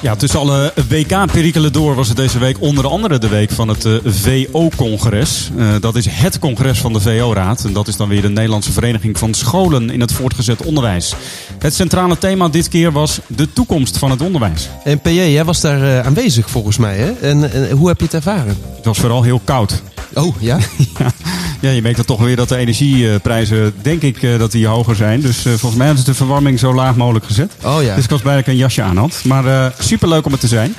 Ja, 0.00 0.16
tussen 0.16 0.40
alle 0.40 0.72
WK-perikelen 0.88 1.72
door 1.72 1.94
was 1.94 2.08
het 2.08 2.16
deze 2.16 2.38
week 2.38 2.56
onder 2.60 2.86
andere 2.86 3.18
de 3.18 3.28
week 3.28 3.50
van 3.50 3.68
het 3.68 3.84
eh, 3.84 3.92
VO-congres. 4.04 5.50
Eh, 5.58 5.68
dat 5.80 5.96
is 5.96 6.06
het 6.10 6.38
congres 6.38 6.78
van 6.78 6.92
de 6.92 7.00
VO-raad. 7.00 7.64
En 7.64 7.72
dat 7.72 7.88
is 7.88 7.96
dan 7.96 8.08
weer 8.08 8.22
de 8.22 8.28
Nederlandse 8.28 8.72
Vereniging 8.72 9.18
van 9.18 9.34
Scholen 9.34 9.90
in 9.90 10.00
het 10.00 10.12
voortgezet 10.12 10.64
onderwijs. 10.64 11.14
Het 11.58 11.74
centrale 11.74 12.18
thema 12.18 12.48
dit 12.48 12.68
keer 12.68 12.92
was 12.92 13.20
de 13.26 13.52
toekomst 13.52 13.98
van 13.98 14.10
het 14.10 14.20
onderwijs. 14.20 14.68
En 14.84 15.00
PJ, 15.00 15.10
jij 15.10 15.44
was 15.44 15.60
daar 15.60 15.82
eh, 15.82 16.06
aanwezig 16.06 16.50
volgens 16.50 16.76
mij, 16.76 16.96
hè? 16.96 17.12
En, 17.12 17.52
en 17.52 17.70
hoe 17.70 17.88
heb 17.88 17.98
je 17.98 18.04
het 18.04 18.14
ervaren? 18.14 18.56
Het 18.76 18.84
was 18.84 18.98
vooral 18.98 19.22
heel 19.22 19.40
koud. 19.44 19.82
Oh, 20.16 20.34
ja? 20.40 20.58
Ja, 20.98 21.12
ja, 21.60 21.70
je 21.70 21.82
merkt 21.82 21.96
dan 21.96 22.06
toch 22.06 22.20
weer 22.20 22.36
dat 22.36 22.48
de 22.48 22.56
energieprijzen, 22.56 23.74
denk 23.82 24.02
ik, 24.02 24.22
eh, 24.22 24.38
dat 24.38 24.52
die 24.52 24.66
hoger 24.66 24.96
zijn. 24.96 25.20
Dus 25.20 25.36
eh, 25.38 25.52
volgens 25.52 25.74
mij 25.74 25.86
hebben 25.86 26.04
ze 26.04 26.10
de 26.10 26.16
verwarming 26.16 26.58
zo 26.58 26.74
laag 26.74 26.96
mogelijk 26.96 27.24
gezet. 27.24 27.52
Oh 27.64 27.82
ja. 27.82 27.94
Dus 27.94 28.04
ik 28.04 28.10
was 28.10 28.20
blij 28.20 28.34
dat 28.34 28.46
ik 28.46 28.52
een 28.52 28.56
jasje 28.56 28.82
aan 28.82 28.96
had. 28.96 29.20
Maar 29.24 29.46
eh 29.46 29.70
superleuk 29.78 30.26
om 30.26 30.32
het 30.32 30.40
te 30.40 30.48
zijn. 30.48 30.74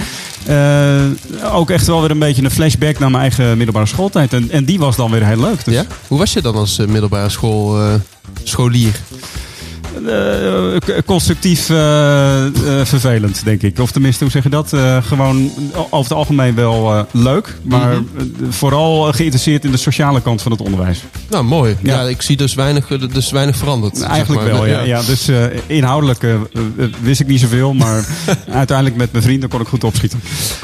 Ook 1.53 1.69
echt 1.69 1.87
wel 1.87 2.01
weer 2.01 2.11
een 2.11 2.19
beetje 2.19 2.43
een 2.43 2.51
flashback 2.51 2.99
naar 2.99 3.09
mijn 3.11 3.21
eigen 3.21 3.57
middelbare 3.57 3.85
schooltijd. 3.85 4.33
En, 4.33 4.51
en 4.51 4.65
die 4.65 4.79
was 4.79 4.95
dan 4.95 5.11
weer 5.11 5.25
heel 5.25 5.39
leuk. 5.39 5.65
Dus, 5.65 5.73
ja? 5.73 5.85
Hoe 6.07 6.17
was 6.17 6.33
je 6.33 6.41
dan 6.41 6.55
als 6.55 6.77
middelbare 6.77 7.29
school, 7.29 7.79
scholier? 8.43 8.99
Eh, 10.05 10.77
k- 10.97 11.05
constructief 11.05 11.69
eh, 11.69 12.45
eh, 12.45 12.51
vervelend, 12.85 13.41
denk 13.43 13.61
ik. 13.61 13.79
Of 13.79 13.91
tenminste, 13.91 14.23
hoe 14.23 14.31
zeg 14.31 14.43
je 14.43 14.49
dat? 14.49 14.73
Eh, 14.73 14.97
gewoon 15.03 15.51
over 15.73 16.09
het 16.09 16.11
algemeen 16.13 16.55
wel 16.55 16.93
eh, 16.93 17.01
leuk. 17.11 17.55
Maar 17.63 17.89
Mhm. 17.95 18.03
eh, 18.17 18.23
vooral 18.49 19.01
geïnteresseerd 19.13 19.65
in 19.65 19.71
de 19.71 19.77
sociale 19.77 20.21
kant 20.21 20.41
van 20.41 20.51
het 20.51 20.61
onderwijs. 20.61 21.03
Nou, 21.29 21.43
mooi. 21.43 21.77
Ja, 21.81 22.01
Ja. 22.01 22.07
ik 22.07 22.21
zie 22.21 22.37
dus 22.37 22.53
weinig, 22.53 22.91
eh, 22.91 23.01
dus 23.13 23.31
weinig 23.31 23.55
veranderd. 23.57 23.97
zeg 23.97 24.07
Eigenlijk 24.07 24.41
maar. 24.45 24.53
wel, 24.53 24.65
ja. 24.65 24.81
ja. 24.81 25.01
Dus 25.01 25.27
eh, 25.27 25.43
inhoudelijk 25.67 26.23
eh, 26.23 26.33
eh, 26.33 26.39
wist 27.01 27.19
ik 27.19 27.27
niet 27.27 27.39
zoveel. 27.39 27.73
Maar 27.73 28.05
uiteindelijk 28.51 28.97
met 28.97 29.11
mijn 29.11 29.23
vrienden 29.23 29.49
kon 29.49 29.61
ik 29.61 29.67
goed 29.67 29.83
opschieten. 29.83 30.21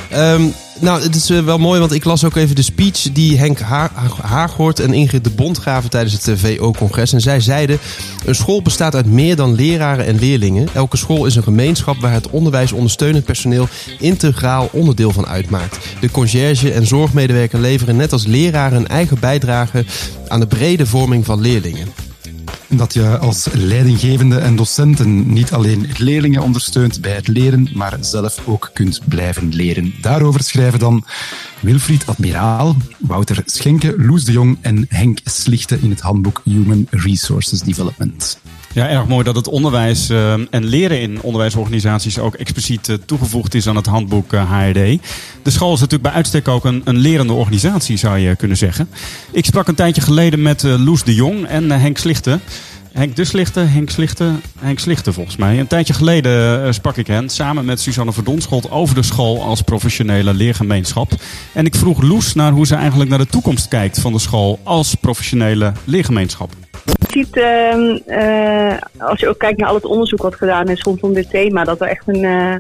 Ehm, 0.09 0.41
nou, 0.83 1.01
het 1.01 1.15
is 1.15 1.29
eh, 1.29 1.43
wel 1.43 1.57
mooi, 1.57 1.79
want 1.79 1.91
ik 1.91 2.03
las 2.03 2.23
ook 2.23 2.35
even 2.35 2.55
de 2.55 2.61
speech 2.61 3.11
die 3.11 3.37
Henk 3.37 3.59
ha 3.59 3.91
Haaghoort 4.21 4.79
en 4.79 4.93
Ingrid 4.93 5.23
de 5.23 5.29
Bond 5.29 5.57
gaven 5.57 5.89
tijdens 5.89 6.13
het 6.13 6.27
eh, 6.27 6.35
VO-congres. 6.35 7.13
En 7.13 7.21
zij 7.21 7.39
zeiden, 7.39 7.79
een 8.25 8.35
school 8.35 8.61
bestaat 8.61 8.95
uit 8.95 9.05
meer 9.05 9.35
dan 9.35 9.55
leraren 9.55 10.05
en 10.05 10.19
leerlingen. 10.19 10.67
Elke 10.73 10.97
school 10.97 11.25
is 11.25 11.35
een 11.35 11.43
gemeenschap 11.43 11.97
waar 11.97 12.13
het 12.13 12.29
onderwijs 12.29 12.71
ondersteunend 12.71 13.25
personeel 13.25 13.67
integraal 13.99 14.69
onderdeel 14.71 15.11
van 15.11 15.27
uitmaakt. 15.27 15.77
De 15.99 16.11
conciërge 16.11 16.71
en 16.71 16.87
zorgmedewerker 16.87 17.59
leveren 17.59 17.95
net 17.95 18.11
als 18.11 18.25
leraren 18.25 18.77
een 18.77 18.87
eigen 18.87 19.19
bijdrage 19.19 19.85
aan 20.27 20.39
de 20.39 20.47
brede 20.47 20.85
vorming 20.85 21.25
van 21.25 21.41
leerlingen. 21.41 22.12
Dat 22.77 22.93
je 22.93 23.17
als 23.17 23.47
leidinggevende 23.53 24.37
en 24.37 24.55
docenten 24.55 25.33
niet 25.33 25.51
alleen 25.51 25.89
leerlingen 25.97 26.41
ondersteunt 26.41 27.01
bij 27.01 27.11
het 27.11 27.27
leren, 27.27 27.69
maar 27.73 27.97
zelf 28.01 28.39
ook 28.45 28.69
kunt 28.73 28.99
blijven 29.05 29.53
leren. 29.53 29.93
Daarover 30.01 30.43
schrijven 30.43 30.79
dan 30.79 31.05
Wilfried 31.59 32.07
Admiraal, 32.07 32.75
Wouter 32.99 33.41
Schenke, 33.45 33.93
Loes 33.97 34.23
de 34.23 34.31
Jong 34.31 34.57
en 34.61 34.85
Henk 34.89 35.19
Slichte 35.23 35.77
in 35.81 35.89
het 35.89 36.01
handboek 36.01 36.41
Human 36.43 36.87
Resources 36.89 37.61
Development. 37.61 38.37
Ja, 38.73 38.89
erg 38.89 39.07
mooi 39.07 39.23
dat 39.23 39.35
het 39.35 39.47
onderwijs 39.47 40.09
eh, 40.09 40.33
en 40.33 40.65
leren 40.65 41.01
in 41.01 41.21
onderwijsorganisaties 41.21 42.19
ook 42.19 42.35
expliciet 42.35 42.89
eh, 42.89 42.95
toegevoegd 43.05 43.53
is 43.53 43.67
aan 43.67 43.75
het 43.75 43.85
handboek 43.85 44.33
eh, 44.33 44.51
HRD. 44.51 44.99
De 45.43 45.51
school 45.51 45.73
is 45.73 45.79
natuurlijk 45.79 46.09
bij 46.09 46.11
uitstek 46.11 46.47
ook 46.47 46.65
een, 46.65 46.81
lerende 46.85 47.33
organisatie, 47.33 47.97
zou 47.97 48.17
je 48.17 48.35
kunnen 48.35 48.57
zeggen. 48.57 48.89
Ik 49.31 49.45
sprak 49.45 49.67
een 49.67 49.75
tijdje 49.75 50.01
geleden 50.01 50.41
met 50.41 50.63
eh, 50.63 50.85
Loes 50.85 51.03
de 51.03 51.13
Jong 51.13 51.45
en 51.45 51.71
eh, 51.71 51.79
Henk 51.79 51.97
Slichten. 51.97 52.41
Henk 52.91 53.15
de 53.15 53.25
Slichte, 53.25 53.59
Henk 53.59 53.89
Slichte, 53.89 54.31
Henk 54.59 54.79
Slichte 54.79 55.13
volgens 55.13 55.35
mij. 55.35 55.59
Een 55.59 55.67
tijdje 55.67 55.93
geleden 55.93 56.65
eh, 56.65 56.71
sprak 56.71 56.97
ik 56.97 57.07
hen 57.07 57.29
samen 57.29 57.65
met 57.65 57.79
Suzanne 57.79 58.13
Verdonschot 58.13 58.71
over 58.71 58.95
de 58.95 59.03
school 59.03 59.43
als 59.43 59.61
professionele 59.61 60.33
leergemeenschap. 60.33 61.11
En 61.53 61.65
ik 61.65 61.75
vroeg 61.75 62.01
Loes 62.01 62.33
naar 62.33 62.51
hoe 62.51 62.67
ze 62.67 62.75
eigenlijk 62.75 63.09
naar 63.09 63.19
de 63.19 63.27
toekomst 63.27 63.67
kijkt 63.67 63.99
van 63.99 64.13
de 64.13 64.19
school 64.19 64.59
als 64.63 64.95
professionele 64.95 65.71
leergemeenschap. 65.83 66.55
Je 66.85 66.93
ziet, 67.07 67.37
ehm, 67.37 67.97
eh, 68.05 68.77
als 68.97 69.19
je 69.19 69.29
ook 69.29 69.37
kijkt 69.37 69.59
naar 69.59 69.69
al 69.69 69.75
het 69.75 69.85
onderzoek 69.85 70.21
wat 70.21 70.35
gedaan 70.35 70.67
is 70.67 70.81
rondom 70.81 71.13
dit 71.13 71.29
thema, 71.29 71.63
dat 71.63 71.81
er 71.81 71.87
echt 71.87 72.07
een, 72.07 72.23
eh, 72.23 72.55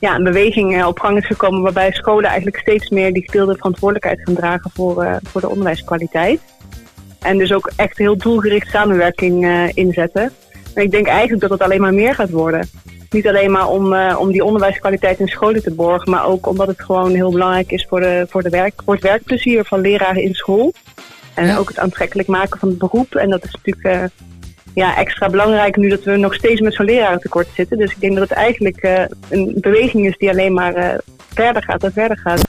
ja, 0.00 0.14
een 0.14 0.24
beweging 0.24 0.76
eh, 0.76 0.86
op 0.86 0.98
gang 0.98 1.18
is 1.18 1.26
gekomen 1.26 1.62
waarbij 1.62 1.92
scholen 1.92 2.24
eigenlijk 2.24 2.58
steeds 2.58 2.88
meer 2.88 3.12
die 3.12 3.24
gedeelde 3.24 3.56
verantwoordelijkheid 3.56 4.20
gaan 4.24 4.34
dragen 4.34 4.70
voor, 4.74 5.18
voor 5.22 5.40
de 5.40 5.48
onderwijskwaliteit. 5.48 6.40
En 7.20 7.38
dus 7.38 7.52
ook 7.52 7.70
echt 7.76 7.98
heel 7.98 8.16
doelgericht 8.16 8.70
samenwerking 8.70 9.68
inzetten. 9.74 10.32
En 10.74 10.82
ik 10.82 10.90
denk 10.90 11.06
eigenlijk 11.06 11.40
dat 11.40 11.50
het 11.50 11.62
alleen 11.62 11.80
maar 11.80 11.94
meer 11.94 12.14
gaat 12.14 12.30
worden. 12.30 12.68
Niet 13.10 13.28
alleen 13.28 13.50
maar 13.50 13.68
om, 13.68 13.94
om 13.96 14.32
die 14.32 14.44
onderwijskwaliteit 14.44 15.18
in 15.18 15.28
scholen 15.28 15.62
te 15.62 15.74
borgen, 15.74 16.10
maar 16.10 16.26
ook 16.26 16.46
omdat 16.46 16.66
het 16.66 16.82
gewoon 16.82 17.14
heel 17.14 17.30
belangrijk 17.30 17.70
is 17.70 17.86
voor, 17.88 18.00
de, 18.00 18.26
voor, 18.28 18.42
de 18.42 18.48
werk, 18.48 18.82
voor 18.84 18.94
het 18.94 19.02
werkplezier 19.02 19.64
van 19.64 19.80
leraren 19.80 20.22
in 20.22 20.34
school. 20.34 20.72
En 21.34 21.46
Ja. 21.46 21.56
ook 21.56 21.68
het 21.68 21.78
aantrekkelijk 21.78 22.28
maken 22.28 22.58
van 22.58 22.68
het 22.68 22.78
beroep. 22.78 23.14
En 23.14 23.30
dat 23.30 23.44
is 23.44 23.50
natuurlijk 23.52 23.86
eh, 23.86 24.04
ja, 24.74 24.96
extra 24.96 25.28
belangrijk 25.28 25.76
nu 25.76 25.88
dat 25.88 26.04
we 26.04 26.16
nog 26.16 26.34
steeds 26.34 26.60
met 26.60 26.74
zo'n 26.74 26.86
lerarentekort 26.86 27.48
zitten. 27.54 27.78
Dus 27.78 27.90
ik 27.90 28.00
denk 28.00 28.14
dat 28.16 28.28
het 28.28 28.38
eigenlijk 28.38 28.76
eh, 28.76 29.04
een 29.28 29.54
beweging 29.60 30.06
is 30.06 30.16
die 30.16 30.30
alleen 30.30 30.52
maar 30.52 30.74
eh, 30.74 30.98
verder 31.34 31.62
gaat 31.62 31.84
en 31.84 31.92
verder 31.92 32.18
gaat. 32.18 32.46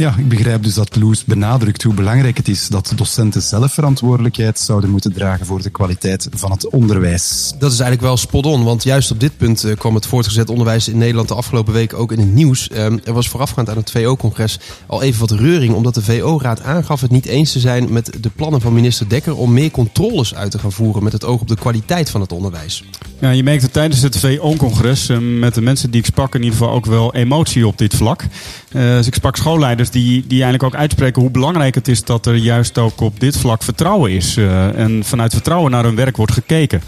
Ja, 0.00 0.14
ik 0.18 0.28
begrijp 0.28 0.62
dus 0.62 0.74
dat 0.74 0.96
Loes 0.96 1.24
benadrukt 1.24 1.82
hoe 1.82 1.94
belangrijk 1.94 2.36
het 2.36 2.48
is 2.48 2.68
dat 2.68 2.92
docenten 2.96 3.42
zelf 3.42 3.72
verantwoordelijkheid 3.72 4.58
zouden 4.58 4.90
moeten 4.90 5.12
dragen 5.12 5.46
voor 5.46 5.62
de 5.62 5.70
kwaliteit 5.70 6.28
van 6.30 6.50
het 6.50 6.68
onderwijs. 6.68 7.52
Dat 7.58 7.72
is 7.72 7.78
eigenlijk 7.78 8.00
wel 8.00 8.16
spot 8.16 8.46
on, 8.46 8.64
want 8.64 8.82
juist 8.82 9.10
op 9.10 9.20
dit 9.20 9.36
punt 9.36 9.64
eh, 9.64 9.76
kwam 9.76 9.94
het 9.94 10.06
voortgezet 10.06 10.50
onderwijs 10.50 10.88
in 10.88 10.98
Nederland 10.98 11.28
de 11.28 11.34
afgelopen 11.34 11.72
week 11.72 11.94
ook 11.94 12.12
in 12.12 12.18
het 12.18 12.34
nieuws. 12.34 12.68
Ehm, 12.68 12.98
er 13.04 13.12
was 13.12 13.28
voorafgaand 13.28 13.70
aan 13.70 13.76
het 13.76 13.90
VO-congres 13.90 14.58
al 14.86 15.02
even 15.02 15.20
wat 15.20 15.30
reuring, 15.30 15.74
omdat 15.74 15.94
de 15.94 16.02
VO-raad 16.02 16.62
aangaf 16.62 17.00
het 17.00 17.10
niet 17.10 17.26
eens 17.26 17.52
te 17.52 17.60
zijn 17.60 17.92
met 17.92 18.12
de 18.20 18.30
plannen 18.30 18.60
van 18.60 18.72
minister 18.72 19.08
Dekker 19.08 19.36
om 19.36 19.52
meer 19.52 19.70
controles 19.70 20.34
uit 20.34 20.50
te 20.50 20.58
gaan 20.58 20.72
voeren 20.72 21.02
met 21.02 21.12
het 21.12 21.24
oog 21.24 21.40
op 21.40 21.48
de 21.48 21.56
kwaliteit 21.56 22.10
van 22.10 22.20
het 22.20 22.32
onderwijs. 22.32 22.84
Ja, 23.18 23.30
je 23.30 23.42
merkte 23.42 23.70
tijdens 23.70 24.02
het 24.02 24.18
VO-congres 24.18 25.08
eh, 25.08 25.18
met 25.18 25.54
de 25.54 25.60
mensen 25.60 25.90
die 25.90 26.00
ik 26.00 26.06
sprak 26.06 26.34
in 26.34 26.42
ieder 26.42 26.58
geval 26.58 26.74
ook 26.74 26.86
wel 26.86 27.14
emotie 27.14 27.66
op 27.66 27.78
dit 27.78 27.94
vlak. 27.94 28.22
Eh, 28.68 28.82
dus 28.82 29.06
ik 29.06 29.14
sprak 29.14 29.36
schoolleiders 29.36 29.89
die, 29.90 30.24
die 30.26 30.42
eigenlijk 30.42 30.62
ook 30.62 30.80
uitspreken 30.80 31.22
hoe 31.22 31.30
belangrijk 31.30 31.74
het 31.74 31.88
is 31.88 32.04
dat 32.04 32.26
er 32.26 32.34
juist 32.34 32.78
ook 32.78 33.00
op 33.00 33.20
dit 33.20 33.36
vlak 33.36 33.62
vertrouwen 33.62 34.10
is. 34.10 34.36
eh, 34.36 34.78
en 34.78 35.04
vanuit 35.04 35.32
vertrouwen 35.32 35.70
naar 35.70 35.84
hun 35.84 35.94
werk 35.94 36.16
wordt 36.16 36.32
gekeken. 36.32 36.82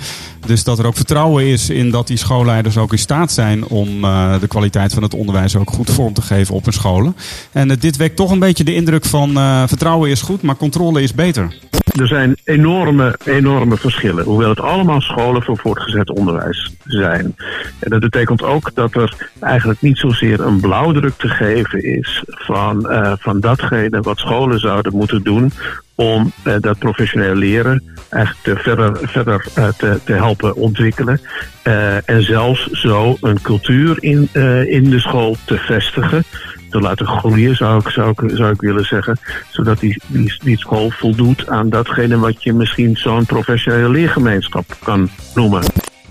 Dus 0.46 0.64
dat 0.64 0.78
er 0.78 0.86
ook 0.86 0.96
vertrouwen 0.96 1.46
is 1.46 1.70
in 1.70 1.90
dat 1.90 2.06
die 2.06 2.16
schoolleiders 2.16 2.76
ook 2.76 2.92
in 2.92 2.98
staat 2.98 3.32
zijn 3.32 3.66
om 3.66 4.04
eh, 4.04 4.40
de 4.40 4.46
kwaliteit 4.46 4.92
van 4.94 5.02
het 5.02 5.14
onderwijs 5.14 5.56
ook 5.56 5.70
goed 5.70 5.90
vorm 5.90 6.12
te 6.12 6.22
geven 6.22 6.54
op 6.54 6.64
hun 6.64 6.72
scholen. 6.72 7.16
En 7.52 7.70
eh, 7.70 7.76
dit 7.80 7.96
wekt 7.96 8.16
toch 8.16 8.30
een 8.30 8.38
beetje 8.38 8.64
de 8.64 8.74
indruk 8.74 9.04
van 9.04 9.32
vertrouwen 9.68 10.10
is 10.10 10.22
goed, 10.22 10.42
maar 10.42 10.56
controle 10.56 11.02
is 11.02 11.14
beter. 11.14 11.54
Er 11.98 12.06
zijn 12.06 12.36
enorme, 12.44 13.18
enorme 13.24 13.76
verschillen. 13.76 14.24
Hoewel 14.24 14.48
het 14.48 14.60
allemaal 14.60 15.00
scholen 15.00 15.42
voor 15.42 15.58
voortgezet 15.58 16.10
onderwijs 16.10 16.76
zijn. 16.86 17.34
En 17.78 17.90
dat 17.90 18.00
betekent 18.00 18.42
ook 18.42 18.74
dat 18.74 18.94
er 18.94 19.28
eigenlijk 19.40 19.80
niet 19.80 19.98
zozeer 19.98 20.40
een 20.40 20.60
blauwdruk 20.60 21.14
te 21.16 21.28
geven 21.28 21.84
is 21.84 22.22
van, 22.26 22.90
eh, 22.90 23.12
van 23.18 23.40
datgene 23.40 24.00
wat 24.00 24.18
scholen 24.18 24.60
zouden 24.60 24.96
moeten 24.96 25.22
doen 25.22 25.52
om 25.94 26.32
eh, 26.42 26.54
dat 26.60 26.78
professioneel 26.78 27.34
leren 27.34 27.82
eigenlijk 28.12 28.60
verder, 28.60 28.98
verder 29.02 29.46
eh, 29.54 29.68
te, 29.68 30.00
te 30.04 30.12
helpen 30.12 30.54
ontwikkelen. 30.54 31.20
Eh, 31.62 32.08
en 32.08 32.22
zelfs 32.22 32.66
zo 32.66 33.16
een 33.20 33.40
cultuur 33.40 33.96
in, 34.00 34.28
eh, 34.32 34.72
in 34.72 34.90
de 34.90 35.00
school 35.00 35.36
te 35.44 35.56
vestigen 35.56 36.24
te 36.72 36.80
laten 36.80 37.06
groeien, 37.06 37.56
zou 37.56 37.80
ik, 37.80 37.88
zou 37.88 38.10
ik, 38.10 38.36
zou 38.36 38.52
ik 38.52 38.60
willen 38.60 38.84
zeggen. 38.84 39.18
Zodat 39.50 39.80
die, 39.80 40.02
die, 40.42 40.58
school 40.58 40.90
voldoet 40.90 41.48
aan 41.48 41.68
datgene 41.68 42.18
wat 42.18 42.42
je 42.42 42.52
misschien 42.52 42.96
zo'n 42.96 43.26
professionele 43.26 43.88
leergemeenschap 43.88 44.76
kan 44.84 45.10
noemen. 45.34 45.62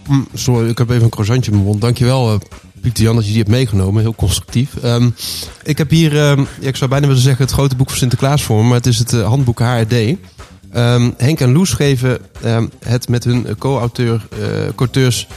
Mm, 0.08 0.28
sorry, 0.34 0.70
ik 0.70 0.78
heb 0.78 0.90
even 0.90 1.04
een 1.04 1.10
croissantje 1.10 1.52
in 1.52 1.58
mijn 1.58 1.70
mond. 1.70 1.82
Dankjewel, 1.82 2.34
eh 2.34 2.40
Pieter 2.82 3.04
Jan, 3.04 3.16
dat 3.16 3.24
je 3.24 3.30
die 3.30 3.40
hebt 3.40 3.52
meegenomen. 3.52 4.02
Heel 4.02 4.16
constructief. 4.16 4.76
Ehm, 4.76 5.10
ik 5.64 5.78
heb 5.78 5.90
hier, 5.90 6.18
ehm, 6.18 6.44
ik 6.60 6.76
zou 6.76 6.90
bijna 6.90 7.08
willen 7.08 7.22
zeggen, 7.22 7.44
het 7.44 7.54
grote 7.54 7.76
boek 7.76 7.90
van 7.90 7.98
Sinterklaas 7.98 8.44
voor 8.44 8.58
me, 8.62 8.64
maar 8.64 8.78
het 8.78 8.86
is 8.86 9.00
het 9.00 9.14
eh, 9.14 9.28
handboek 9.28 9.60
HRD. 9.60 9.94
Ehm, 10.72 11.12
Henk 11.18 11.40
en 11.40 11.52
Loes 11.52 11.74
geven 11.74 12.20
het 12.86 13.10
met 13.10 13.24
hun 13.24 13.58
co-auteur, 13.58 14.28
eh, 14.32 14.40
co-auteurs, 14.76 15.28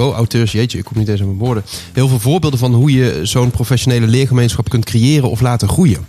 co-auteurs, 0.00 0.52
jeetje, 0.52 0.78
ik 0.78 0.84
kom 0.84 0.98
niet 0.98 1.08
eens 1.08 1.20
aan 1.20 1.26
mijn 1.26 1.38
woorden, 1.38 1.62
heel 1.92 2.08
veel 2.08 2.18
voorbeelden 2.18 2.58
van 2.58 2.74
hoe 2.74 2.92
je 2.92 3.20
zo'n 3.22 3.50
professionele 3.50 4.06
leergemeenschap 4.06 4.68
kunt 4.68 4.84
creëren 4.84 5.30
of 5.30 5.40
laten 5.40 5.68
groeien. 5.68 6.06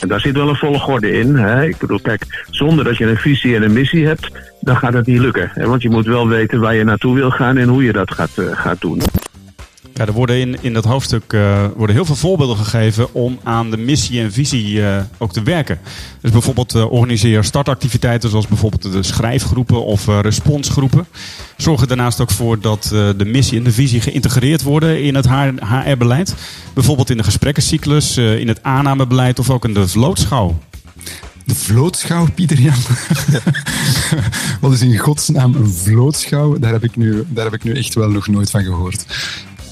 En 0.00 0.08
daar 0.08 0.20
zit 0.20 0.36
wel 0.36 0.48
een 0.48 0.56
volgorde 0.56 1.10
in. 1.10 1.36
Hè? 1.36 1.64
Ik 1.66 1.78
bedoel, 1.78 2.00
kijk, 2.00 2.46
zonder 2.50 2.84
dat 2.84 2.96
je 2.96 3.06
een 3.06 3.16
visie 3.16 3.56
en 3.56 3.62
een 3.62 3.72
missie 3.72 4.06
hebt, 4.06 4.30
dan 4.60 4.76
gaat 4.76 4.92
het 4.92 5.06
niet 5.06 5.18
lukken. 5.18 5.50
Want 5.54 5.82
je 5.82 5.90
moet 5.90 6.06
wel 6.06 6.28
weten 6.28 6.60
waar 6.60 6.74
je 6.74 6.84
naartoe 6.84 7.14
wil 7.14 7.30
gaan 7.30 7.56
en 7.56 7.68
hoe 7.68 7.84
je 7.84 7.92
dat 7.92 8.14
gaat, 8.14 8.30
uh, 8.38 8.46
gaat 8.52 8.80
doen. 8.80 9.00
Ja, 9.98 10.06
er 10.06 10.12
worden 10.12 10.40
in, 10.40 10.56
in 10.60 10.72
dat 10.72 10.84
hoofdstuk 10.84 11.32
uh, 11.32 11.64
worden 11.76 11.96
heel 11.96 12.04
veel 12.04 12.16
voorbeelden 12.16 12.56
gegeven 12.56 13.14
om 13.14 13.38
aan 13.42 13.70
de 13.70 13.76
missie 13.76 14.20
en 14.20 14.32
visie 14.32 14.72
uh, 14.72 14.96
ook 15.18 15.32
te 15.32 15.42
werken. 15.42 15.78
Dus 16.20 16.30
bijvoorbeeld 16.30 16.74
uh, 16.74 16.92
organiseer 16.92 17.44
startactiviteiten 17.44 18.30
zoals 18.30 18.46
bijvoorbeeld 18.46 18.92
de 18.92 19.02
schrijfgroepen 19.02 19.84
of 19.84 20.06
responsgroepen. 20.06 21.06
Zorg 21.56 21.80
er 21.80 21.86
daarnaast 21.86 22.20
ook 22.20 22.30
voor 22.30 22.60
dat 22.60 22.82
de 23.16 23.24
missie 23.24 23.58
en 23.58 23.64
de 23.64 23.72
visie 23.72 24.00
geïntegreerd 24.00 24.62
worden 24.62 25.02
in 25.02 25.14
het 25.14 25.28
HR-beleid. 25.28 26.34
Bijvoorbeeld 26.74 27.10
in 27.10 27.16
de 27.16 27.24
gesprekkencyclus, 27.24 28.16
in 28.16 28.48
het 28.48 28.62
aannamebeleid 28.62 29.38
of 29.38 29.50
ook 29.50 29.64
in 29.64 29.74
de 29.74 29.88
vlootschouw. 29.88 30.58
De 31.44 31.54
vlootschouw, 31.54 32.26
Pieter 32.34 32.60
Jan. 32.60 32.78
Wat 34.60 34.72
is 34.72 34.80
in 34.80 34.98
godsnaam 34.98 35.54
een 35.54 35.70
vlootschouw? 35.70 36.58
Daar 36.58 36.72
heb, 36.72 36.84
ik 36.84 36.96
nu, 36.96 37.24
daar 37.28 37.44
heb 37.44 37.54
ik 37.54 37.64
nu 37.64 37.72
echt 37.74 37.94
wel 37.94 38.10
nog 38.10 38.28
nooit 38.28 38.50
van 38.50 38.62
gehoord. 38.62 39.06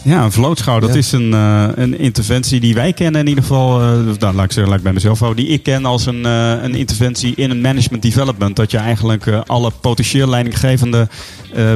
Ja, 0.06 0.24
een 0.24 0.32
vlootschouw, 0.32 0.80
dat 0.80 0.94
is 0.94 1.12
een, 1.12 1.32
uh, 1.32 1.68
een 1.74 1.98
interventie 1.98 2.60
die 2.60 2.74
wij 2.74 2.92
kennen 2.92 3.20
in 3.20 3.28
ieder 3.28 3.42
geval. 3.42 3.80
Uh, 3.82 3.88
nou, 4.18 4.34
laat 4.34 4.44
ik 4.44 4.52
zeggen, 4.52 4.68
laat 4.68 4.76
ik 4.76 4.82
bij 4.82 4.92
mezelf 4.92 5.18
houden. 5.18 5.44
Die 5.44 5.52
ik 5.52 5.62
ken 5.62 5.84
als 5.84 6.06
een, 6.06 6.26
uh, 6.26 6.62
een 6.62 6.74
interventie 6.74 7.34
in 7.34 7.50
een 7.50 7.60
management 7.60 8.02
development. 8.02 8.56
Dat 8.56 8.70
je 8.70 8.78
eigenlijk 8.78 9.26
alle 9.46 9.70
potentieel 9.80 10.28
leidinggevende 10.28 11.08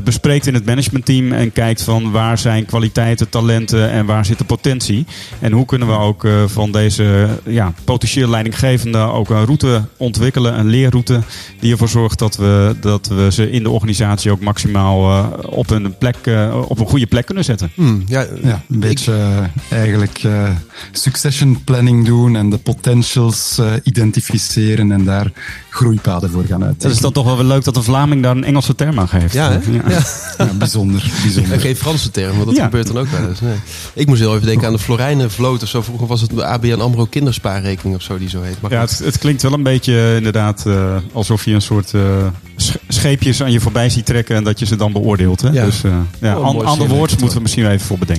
bespreekt 0.04 0.46
in 0.46 0.54
het 0.54 0.64
managementteam. 0.64 1.32
En 1.32 1.52
kijkt 1.52 1.82
van 1.82 2.10
waar 2.10 2.38
zijn 2.38 2.64
kwaliteiten, 2.66 3.28
talenten 3.28 3.90
en 3.90 4.06
waar 4.06 4.24
zit 4.24 4.38
de 4.38 4.44
potentie. 4.44 5.06
En 5.38 5.52
hoe 5.52 5.64
kunnen 5.64 5.88
we 5.88 5.94
ook 5.94 6.28
van 6.46 6.72
deze 6.72 7.28
ja, 7.44 7.72
potentieel 7.84 8.28
leidinggevende 8.28 8.98
ook 8.98 9.30
een 9.30 9.44
route 9.44 9.84
ontwikkelen. 9.96 10.58
Een 10.58 10.66
leerroute 10.68 11.20
die 11.60 11.72
ervoor 11.72 11.88
zorgt 11.88 12.18
dat 12.18 12.36
we, 12.36 12.76
dat 12.80 13.06
we 13.06 13.32
ze 13.32 13.50
in 13.50 13.62
de 13.62 13.70
organisatie 13.70 14.30
ook 14.30 14.40
maximaal 14.40 15.28
op, 15.46 15.70
een 15.70 15.98
plek, 15.98 16.16
op 16.68 16.78
een 16.78 16.86
goede 16.86 17.06
plek 17.06 17.26
kunnen 17.26 17.44
zetten. 17.44 17.70
Hmm, 17.74 18.02
ja, 18.06 18.19
ja, 18.42 18.62
een 18.68 18.80
beetje 18.80 19.12
uh, 19.12 19.78
eigenlijk 19.78 20.22
uh, 20.22 20.48
succession 20.92 21.64
planning 21.64 22.06
doen 22.06 22.36
en 22.36 22.50
de 22.50 22.58
potentials 22.58 23.56
uh, 23.60 23.72
identificeren 23.82 24.92
en 24.92 25.04
daar 25.04 25.32
groeipaden 25.70 26.30
voor 26.30 26.44
gaan 26.44 26.64
uit. 26.64 26.82
Het 26.82 26.92
is 26.92 26.98
dan 26.98 27.12
toch 27.12 27.24
wel 27.24 27.36
weer 27.36 27.44
leuk 27.44 27.64
dat 27.64 27.76
een 27.76 27.82
Vlaming 27.82 28.22
daar 28.22 28.36
een 28.36 28.44
Engelse 28.44 28.74
term 28.74 28.98
aan 28.98 29.08
geeft. 29.08 29.34
Ja, 29.34 29.50
ja. 29.50 29.60
ja. 29.88 30.02
ja 30.38 30.52
bijzonder. 30.58 31.10
bijzonder. 31.22 31.52
En 31.52 31.60
geen 31.60 31.76
Franse 31.76 32.10
term, 32.10 32.36
want 32.36 32.48
dat 32.48 32.64
gebeurt 32.64 32.86
dan 32.86 32.98
ook 32.98 33.10
wel 33.10 33.28
eens. 33.28 33.40
Nee. 33.40 33.56
Ik 33.94 34.06
moest 34.06 34.20
heel 34.20 34.34
even 34.34 34.46
denken 34.46 34.66
aan 34.66 34.72
de 34.72 34.78
Florijnenvloot 34.78 35.62
of 35.62 35.68
zo. 35.68 35.82
Vroeger 35.82 36.06
was 36.06 36.20
het 36.20 36.30
de 36.30 36.44
ABN 36.44 36.80
AMRO 36.80 37.04
kinderspaarrekening 37.04 37.96
of 37.96 38.02
zo 38.02 38.18
die 38.18 38.28
zo 38.28 38.42
heet. 38.42 38.60
Maar 38.60 38.70
ja, 38.70 38.80
het, 38.80 38.98
het, 38.98 39.18
klinkt 39.18 39.42
wel 39.42 39.52
een 39.52 39.62
beetje 39.62 40.14
inderdaad 40.16 40.66
alsof 41.12 41.44
je 41.44 41.54
een 41.54 41.62
soort 41.62 41.92
scheepjes 42.88 43.42
aan 43.42 43.52
je 43.52 43.60
voorbij 43.60 43.88
ziet 43.88 44.06
trekken 44.06 44.36
en 44.36 44.44
dat 44.44 44.58
je 44.58 44.66
ze 44.66 44.76
dan 44.76 44.92
beoordeelt. 44.92 45.40
Hè? 45.40 45.50
Dus 45.50 45.80
ja, 46.20 46.38
oh, 46.38 46.64
ander 46.64 46.88
woord 46.88 47.10
moeten 47.18 47.36
we 47.36 47.42
misschien 47.42 47.66
even 47.66 47.86
voor 47.86 47.98
bedenken. 47.98 48.09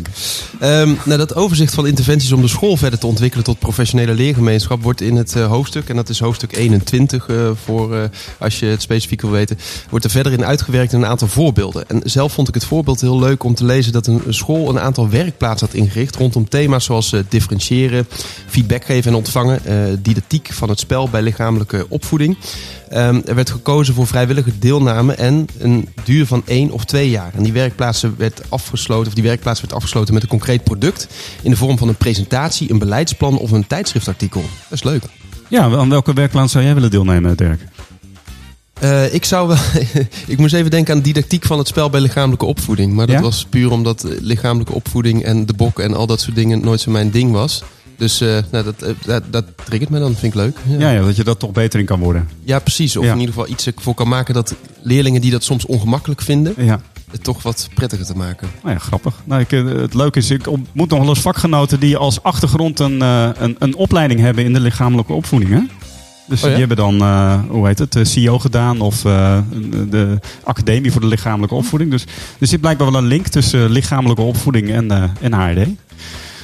Um, 0.64 0.98
nou, 1.06 1.18
dat 1.18 1.36
overzicht 1.36 1.74
van 1.74 1.88
interventies 1.88 2.32
om 2.32 2.42
de 2.42 2.48
school 2.48 2.78
verder 2.78 3.00
te 3.00 3.08
ontwikkelen 3.08 3.46
tot 3.46 3.60
professionele 3.60 4.14
leergemeenschap 4.14 4.84
wordt 4.84 5.02
in 5.02 5.16
het 5.16 5.36
uh, 5.36 5.48
hoofdstuk, 5.48 5.90
en 5.90 5.96
dat 5.96 6.10
is 6.10 6.20
hoofdstuk 6.20 6.58
21 6.58 7.28
uh, 7.28 7.50
voor 7.64 7.96
uh, 7.96 8.04
als 8.40 8.60
je 8.60 8.66
het 8.66 8.82
specifiek 8.82 9.22
wil 9.22 9.32
weten, 9.32 9.58
wordt 9.90 10.06
er 10.06 10.12
verder 10.12 10.32
in 10.32 10.46
uitgewerkt 10.46 10.94
in 10.94 11.02
een 11.02 11.10
aantal 11.10 11.28
voorbeelden. 11.28 11.90
En 11.90 12.02
zelf 12.04 12.34
vond 12.34 12.48
ik 12.48 12.54
het 12.54 12.66
voorbeeld 12.66 13.02
heel 13.02 13.20
leuk 13.20 13.44
om 13.44 13.56
te 13.56 13.66
lezen 13.66 13.92
dat 13.92 14.08
een, 14.08 14.22
school 14.30 14.70
een 14.70 14.80
aantal 14.80 15.10
werkplaatsen 15.10 15.68
had 15.68 15.76
ingericht 15.76 16.16
rondom 16.16 16.50
thema's 16.50 16.86
zoals 16.86 17.16
differentiëren, 17.30 18.08
feedback 18.48 18.86
geven 18.86 19.12
en 19.12 19.18
ontvangen, 19.18 19.62
didactiek 20.02 20.50
van 20.54 20.70
het 20.70 20.80
spel 20.80 21.10
bij 21.10 21.22
lichamelijke 21.22 21.86
opvoeding. 21.90 22.38
Um, 22.94 23.22
er 23.26 23.36
werd 23.36 23.50
gekozen 23.50 23.94
voor 23.94 24.08
vrijwillige 24.08 24.60
deelname 24.60 25.14
en 25.14 25.48
een 25.60 25.88
duur 26.04 26.26
van 26.26 26.44
één 26.46 26.72
of 26.72 26.86
twee 26.86 27.10
jaar. 27.10 27.32
En 27.36 27.44
die 27.44 27.54
werkplaatsen 27.54 28.16
werd 28.18 28.42
afgesloten, 28.50 29.08
of 29.08 29.14
die 29.14 29.24
werkplaats 29.24 29.62
werd 29.62 29.74
afgesloten 29.74 30.14
met 30.14 30.24
een 30.24 30.30
concreet 30.30 30.64
product 30.64 31.08
in 31.42 31.52
de 31.52 31.58
vorm 31.58 31.78
van 31.78 31.88
een 31.88 31.96
presentatie, 31.96 32.72
een 32.72 32.80
beleidsplan 32.80 33.38
of 33.38 33.52
een 33.52 33.68
tijdschriftartikel. 33.68 34.42
Dat 34.42 34.72
is 34.72 34.84
leuk. 34.84 35.04
Ja, 35.48 35.62
aan 35.64 35.90
welke 35.90 36.14
werkplaats 36.14 36.52
zou 36.52 36.64
jij 36.64 36.74
willen 36.74 36.92
deelnemen, 36.92 37.38
Dirk? 37.38 37.62
Uh, 38.84 39.14
ik 39.14 39.26
zou 39.26 39.48
wel. 39.48 39.58
ik 40.28 40.38
moest 40.38 40.54
even 40.54 40.72
denken 40.72 40.96
aan 40.96 41.02
didactiek 41.02 41.46
van 41.46 41.58
het 41.58 41.68
spel 41.68 41.90
bij 41.90 42.02
lichamelijke 42.02 42.46
opvoeding. 42.46 42.94
Maar 42.94 43.08
dat 43.08 43.16
ja? 43.16 43.22
was 43.22 43.46
puur 43.50 43.72
omdat 43.72 44.06
lichamelijke 44.20 44.74
opvoeding 44.74 45.24
en 45.24 45.46
de 45.46 45.54
bok 45.54 45.80
en 45.80 45.94
al 45.94 46.08
dat 46.08 46.22
soort 46.22 46.36
dingen 46.36 46.60
nooit 46.60 46.82
zo 46.82 46.92
mijn 46.92 47.12
ding 47.12 47.32
was. 47.32 47.64
Dus 48.02 48.22
uh, 48.22 48.38
nou, 48.52 48.64
dat, 48.64 48.84
uh, 48.84 48.90
dat, 49.06 49.24
dat 49.30 49.46
triggert 49.66 49.90
me 49.90 50.00
dan, 50.00 50.16
vind 50.16 50.34
ik 50.34 50.40
leuk. 50.40 50.58
Ja. 50.68 50.80
Ja, 50.80 50.92
ja. 50.92 51.06
dat 51.06 51.16
je 51.16 51.24
dat 51.24 51.40
toch 51.40 51.52
beter 51.52 51.80
in 51.80 51.86
kan 51.86 52.00
worden. 52.00 52.30
Ja, 52.44 52.60
precies. 52.60 52.98
Of 52.98 53.06
ja. 53.06 53.12
in 53.12 53.20
ieder 53.20 53.34
geval 53.34 53.50
iets 53.50 53.68
voor 53.76 53.94
kan 53.94 54.08
maken 54.08 54.34
dat 54.34 54.56
leerlingen 54.82 55.22
die 55.22 55.32
dat 55.32 55.44
soms 55.44 55.66
ongemakkelijk 55.66 56.22
vinden, 56.22 56.54
ja. 56.58 56.82
het 57.12 57.24
toch 57.24 57.44
wat 57.44 57.70
prettiger 57.74 58.06
te 58.06 58.16
maken. 58.16 58.50
Nou 58.64 58.74
ja, 58.74 58.80
grappig. 58.80 59.22
Nou, 59.26 59.42
ik, 59.42 59.52
het 59.52 59.94
leuke 59.94 60.20
is, 60.20 60.30
ik 60.30 60.48
ontmoet 60.48 60.90
nog 60.90 61.00
wel 61.00 61.10
eens 61.10 61.20
vakgenoten 61.20 61.80
die 61.80 61.98
als 61.98 62.24
achtergrond 62.24 62.80
een, 62.80 63.02
een, 63.02 63.56
een 63.60 63.76
opleiding 63.76 64.20
hebben 64.20 64.44
in 64.44 64.54
de 64.54 64.60
lichamelijke 64.60 65.14
opvoeding. 65.14 65.52
Hè? 65.52 65.62
Dus 66.28 66.44
oh, 66.44 66.50
die 66.50 66.60
hebben 66.60 66.78
dan, 66.78 66.96
uh, 66.96 67.40
hoe 67.50 67.68
heet 67.68 67.80
het, 67.80 67.98
CEO 68.02 68.40
gedaan 68.40 68.82
of 68.82 69.02
de 69.02 70.20
Academie 70.44 70.92
voor 70.92 71.02
de 71.02 71.08
Lichamelijke 71.08 71.56
Opvoeding. 71.56 71.92
Dus 71.92 72.06
er 72.40 72.48
zit 72.48 72.62
blijkbaar 72.62 72.92
wel 72.92 73.02
een 73.02 73.08
link 73.08 73.28
tussen 73.28 73.70
lichamelijke 73.70 74.22
opvoeding 74.22 74.70
en, 74.70 74.92
en 75.22 75.34
HRD. 75.34 75.68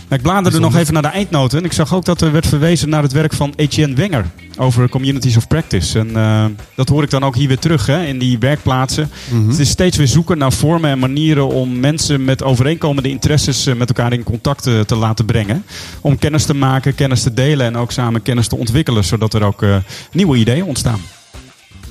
Ik 0.09 0.21
bladerde 0.21 0.59
nog 0.59 0.75
even 0.75 0.93
naar 0.93 1.01
de 1.01 1.07
eindnoten. 1.07 1.59
En 1.59 1.65
ik 1.65 1.73
zag 1.73 1.93
ook 1.93 2.05
dat 2.05 2.21
er 2.21 2.31
werd 2.31 2.47
verwezen 2.47 2.89
naar 2.89 3.01
het 3.01 3.11
werk 3.11 3.33
van 3.33 3.53
Etienne 3.55 3.95
Wenger 3.95 4.25
over 4.57 4.89
communities 4.89 5.37
of 5.37 5.47
practice. 5.47 5.99
En 5.99 6.09
uh, 6.09 6.45
dat 6.75 6.89
hoor 6.89 7.03
ik 7.03 7.09
dan 7.09 7.23
ook 7.23 7.35
hier 7.35 7.47
weer 7.47 7.59
terug 7.59 7.85
hè, 7.85 8.03
in 8.03 8.19
die 8.19 8.39
werkplaatsen. 8.39 9.09
Mm 9.29 9.39
-hmm. 9.39 9.49
Het 9.49 9.59
is 9.59 9.69
steeds 9.69 9.97
weer 9.97 10.07
zoeken 10.07 10.37
naar 10.37 10.51
vormen 10.51 10.89
en 10.89 10.99
manieren 10.99 11.47
om 11.47 11.79
mensen 11.79 12.23
met 12.23 12.43
overeenkomende 12.43 13.09
interesses 13.09 13.67
uh, 13.67 13.75
met 13.75 13.87
elkaar 13.87 14.13
in 14.13 14.23
contact 14.23 14.63
te, 14.63 14.83
te, 14.85 14.95
laten 14.95 15.25
brengen. 15.25 15.63
Om 16.01 16.17
kennis 16.17 16.45
te 16.45 16.53
maken, 16.53 16.95
kennis 16.95 17.23
te 17.23 17.33
delen 17.33 17.65
en 17.65 17.77
ook 17.77 17.91
samen 17.91 18.21
kennis 18.21 18.47
te 18.47 18.57
ontwikkelen, 18.57 19.03
zodat 19.03 19.33
er 19.33 19.43
ook 19.43 19.61
uh, 19.61 19.75
nieuwe 20.11 20.37
ideeën 20.37 20.63
ontstaan. 20.63 20.99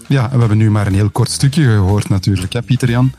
Ja, 0.08 0.30
we 0.32 0.38
hebben 0.38 0.58
nu 0.58 0.70
maar 0.70 0.86
een 0.86 0.94
heel 0.94 1.10
kort 1.10 1.30
stukje 1.30 1.62
gehoord 1.62 2.08
natuurlijk, 2.08 2.52
hè, 2.52 2.62
Pieter 2.62 2.90
Jan. 2.90 3.12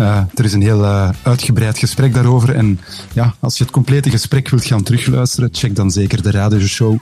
Uh, 0.00 0.22
er 0.34 0.44
is 0.44 0.52
een 0.52 0.62
heel 0.62 0.82
uh, 0.82 1.08
uitgebreid 1.22 1.78
gesprek 1.78 2.14
daarover. 2.14 2.54
En 2.54 2.80
ja, 3.12 3.34
als 3.40 3.58
je 3.58 3.64
het 3.64 3.72
complete 3.72 4.10
gesprek 4.10 4.48
wilt 4.48 4.64
gaan 4.64 4.82
terugluisteren, 4.82 5.48
check 5.52 5.76
dan 5.76 5.90
zeker 5.90 6.22
de 6.22 6.30
radioshow 6.30 6.98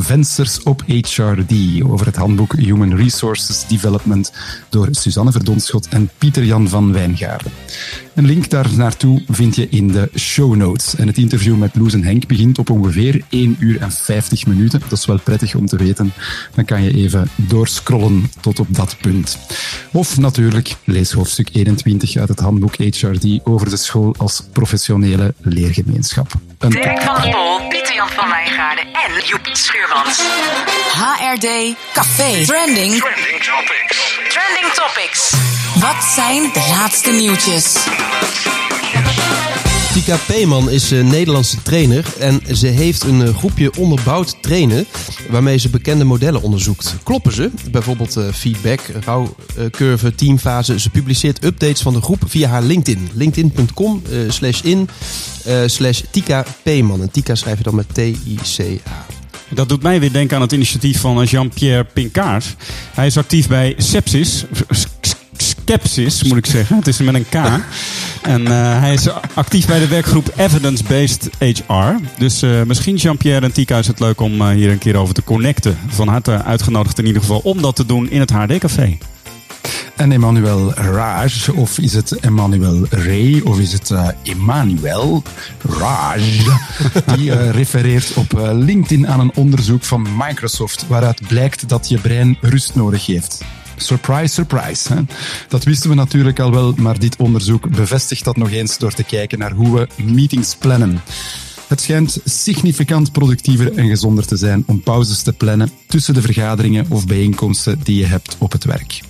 Vensters 0.00 0.62
op 0.62 0.82
HRD 0.86 1.82
over 1.82 2.06
het 2.06 2.16
handboek 2.16 2.52
Human 2.52 2.96
Resources 2.96 3.66
Development 3.66 4.32
door 4.68 4.88
Suzanne 4.90 5.32
Verdonschot 5.32 5.88
en 5.88 6.10
Pieter-Jan 6.18 6.68
van 6.68 6.92
Wijngaarden. 6.92 7.52
Een 8.18 8.26
link 8.26 8.50
daar 8.50 8.66
naartoe 8.76 9.22
vind 9.28 9.56
je 9.56 9.68
in 9.68 9.88
de 9.88 10.10
show 10.16 10.54
notes. 10.54 10.94
En 10.94 11.06
het 11.06 11.16
interview 11.16 11.56
met 11.56 11.76
Loes 11.76 11.92
en 11.92 12.04
Henk 12.04 12.26
begint 12.26 12.58
op 12.58 12.70
ongeveer 12.70 13.22
1 13.28 13.56
uur 13.58 13.80
en 13.80 13.92
50 13.92 14.46
minuten. 14.46 14.80
Dat 14.80 14.98
is 14.98 15.06
wel 15.06 15.18
prettig 15.18 15.54
om 15.54 15.66
te 15.66 15.76
weten. 15.76 16.12
Dan 16.54 16.64
kan 16.64 16.82
je 16.82 16.94
even 16.94 17.30
doorscrollen 17.36 18.30
tot 18.40 18.60
op 18.60 18.66
dat 18.70 18.96
punt. 19.00 19.38
Of 19.92 20.18
natuurlijk 20.18 20.74
lees 20.84 21.12
hoofdstuk 21.12 21.48
21 21.52 22.16
uit 22.16 22.28
het 22.28 22.40
handboek 22.40 22.76
HRD 22.76 23.40
over 23.44 23.70
de 23.70 23.76
school 23.76 24.14
als 24.16 24.42
professionele 24.52 25.34
leergemeenschap. 25.40 26.32
Een 26.58 26.70
Dirk 26.70 27.02
van 27.02 27.20
der 27.20 27.30
Pol, 27.30 27.68
Pieter-Jan 27.68 28.08
van 28.08 28.28
Wijngaarden 28.28 28.84
en 28.84 29.26
Joep 29.26 29.48
Schuurmans. 29.52 30.22
HRD 30.92 31.74
Café. 31.92 32.44
Trending. 32.44 32.94
Trending 32.94 33.42
Topics. 33.42 34.17
Trending 34.68 34.74
Topics. 34.74 35.32
Wat 35.80 36.04
zijn 36.14 36.42
de 36.52 36.66
laatste 36.70 37.10
nieuwtjes? 37.10 37.76
Tika 39.92 40.16
Peeman 40.26 40.70
is 40.70 40.90
een 40.90 41.06
Nederlandse 41.06 41.62
trainer 41.62 42.04
en 42.18 42.40
ze 42.52 42.66
heeft 42.66 43.02
een 43.02 43.34
groepje 43.34 43.72
onderbouwd 43.78 44.42
trainen 44.42 44.86
waarmee 45.28 45.58
ze 45.58 45.68
bekende 45.68 46.04
modellen 46.04 46.42
onderzoekt. 46.42 46.94
Kloppen 47.02 47.32
ze? 47.32 47.50
Bijvoorbeeld 47.70 48.16
uh, 48.16 48.24
feedback, 48.32 48.80
rouwcurve, 49.04 50.14
teamfase. 50.14 50.80
Ze 50.80 50.90
publiceert 50.90 51.44
updates 51.44 51.82
van 51.82 51.92
de 51.92 52.02
groep 52.02 52.22
via 52.26 52.48
haar 52.48 52.62
LinkedIn. 52.62 53.10
LinkedIn.com 53.14 54.02
slash 54.28 54.60
in 54.62 54.88
slash 55.66 56.02
Tika 56.10 56.44
Peeman. 56.62 57.02
En 57.02 57.10
Tika 57.10 57.34
schrijf 57.34 57.58
je 57.58 57.64
dan 57.64 57.74
met 57.74 57.94
T-I-C-A. 57.94 59.17
Dat 59.48 59.68
doet 59.68 59.82
mij 59.82 60.00
weer 60.00 60.12
denken 60.12 60.36
aan 60.36 60.42
het 60.42 60.52
initiatief 60.52 61.00
van 61.00 61.24
Jean-Pierre 61.24 61.84
Pincard. 61.84 62.56
Hij 62.94 63.06
is 63.06 63.16
actief 63.16 63.48
bij 63.48 63.74
Sepsis. 63.76 64.44
Skepsis, 65.36 66.22
moet 66.22 66.36
ik 66.36 66.46
zeggen. 66.46 66.76
Het 66.76 66.86
is 66.86 66.98
met 66.98 67.14
een 67.14 67.28
K. 67.28 67.36
En 68.22 68.42
uh, 68.42 68.80
hij 68.80 68.92
is 68.92 69.08
actief 69.34 69.66
bij 69.66 69.78
de 69.78 69.88
werkgroep 69.88 70.32
Evidence-Based 70.36 71.30
HR. 71.38 71.72
Dus 72.18 72.42
uh, 72.42 72.62
misschien 72.62 72.96
Jean-Pierre 72.96 73.46
en 73.46 73.52
Tika 73.52 73.78
is 73.78 73.86
het 73.86 74.00
leuk 74.00 74.20
om 74.20 74.40
uh, 74.40 74.48
hier 74.48 74.70
een 74.70 74.78
keer 74.78 74.96
over 74.96 75.14
te 75.14 75.24
connecten. 75.24 75.78
Van 75.86 76.08
harte 76.08 76.42
uitgenodigd 76.42 76.98
in 76.98 77.06
ieder 77.06 77.20
geval 77.22 77.40
om 77.44 77.62
dat 77.62 77.76
te 77.76 77.86
doen 77.86 78.10
in 78.10 78.20
het 78.20 78.30
HD-café. 78.30 78.98
En 79.98 80.12
Emmanuel 80.12 80.72
Raj, 80.74 81.30
of 81.54 81.78
is 81.78 81.94
het 81.94 82.12
Emmanuel 82.12 82.86
Ray, 82.90 83.40
of 83.40 83.58
is 83.58 83.72
het 83.72 83.90
uh, 83.90 84.08
Emmanuel 84.22 85.22
Raj? 85.78 86.20
Die 87.16 87.30
uh, 87.30 87.50
refereert 87.50 88.14
op 88.14 88.32
uh, 88.32 88.50
LinkedIn 88.52 89.08
aan 89.08 89.20
een 89.20 89.32
onderzoek 89.34 89.84
van 89.84 90.06
Microsoft 90.16 90.86
waaruit 90.86 91.28
blijkt 91.28 91.68
dat 91.68 91.88
je 91.88 91.98
brein 91.98 92.38
rust 92.40 92.74
nodig 92.74 93.06
heeft. 93.06 93.44
Surprise, 93.76 94.34
surprise. 94.34 94.94
Hè? 94.94 95.00
Dat 95.48 95.64
wisten 95.64 95.90
we 95.90 95.96
natuurlijk 95.96 96.40
al 96.40 96.50
wel, 96.50 96.74
maar 96.76 96.98
dit 96.98 97.16
onderzoek 97.16 97.70
bevestigt 97.70 98.24
dat 98.24 98.36
nog 98.36 98.50
eens 98.50 98.78
door 98.78 98.92
te 98.92 99.04
kijken 99.04 99.38
naar 99.38 99.52
hoe 99.52 99.78
we 99.78 100.02
meetings 100.02 100.56
plannen. 100.56 101.00
Het 101.68 101.80
schijnt 101.80 102.18
significant 102.24 103.12
productiever 103.12 103.72
en 103.72 103.88
gezonder 103.88 104.26
te 104.26 104.36
zijn 104.36 104.64
om 104.66 104.82
pauzes 104.82 105.22
te 105.22 105.32
plannen 105.32 105.70
tussen 105.86 106.14
de 106.14 106.22
vergaderingen 106.22 106.86
of 106.88 107.06
bijeenkomsten 107.06 107.80
die 107.82 107.98
je 107.98 108.06
hebt 108.06 108.36
op 108.38 108.52
het 108.52 108.64
werk. 108.64 109.00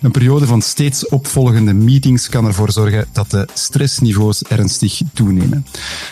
Een 0.00 0.10
periode 0.10 0.46
van 0.46 0.62
steeds 0.62 1.08
opvolgende 1.08 1.72
meetings 1.72 2.28
kan 2.28 2.46
ervoor 2.46 2.72
zorgen 2.72 3.06
dat 3.12 3.30
de 3.30 3.48
stressniveaus 3.54 4.42
ernstig 4.42 5.00
toenemen. 5.12 5.66